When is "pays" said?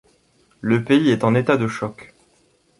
0.83-1.11